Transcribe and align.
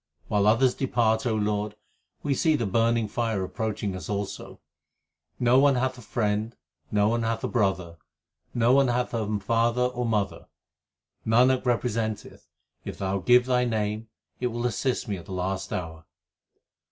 While 0.29 0.47
others 0.47 0.73
depart, 0.73 1.27
O 1.27 1.35
Lord, 1.35 1.75
we 2.23 2.33
see 2.33 2.55
the 2.55 2.65
burning 2.65 3.07
fire 3.07 3.43
approaching 3.43 3.95
us 3.95 4.09
also. 4.09 4.59
No 5.39 5.59
one 5.59 5.75
hath 5.75 5.95
a 5.95 6.01
friend, 6.01 6.55
no 6.91 7.07
one 7.07 7.21
hath 7.21 7.43
a 7.43 7.47
brother, 7.47 7.97
no 8.51 8.73
one 8.73 8.87
hath 8.87 9.13
a 9.13 9.39
father 9.39 9.83
or 9.83 10.07
mother. 10.07 10.47
Nanak 11.23 11.67
representeth, 11.67 12.47
if 12.83 12.97
Thou 12.97 13.19
give 13.19 13.45
Thy 13.45 13.63
name, 13.63 14.07
it 14.39 14.47
will 14.47 14.65
assist 14.65 15.07
me 15.07 15.17
at 15.17 15.27
the 15.27 15.33
last 15.33 15.71
hour. 15.71 16.07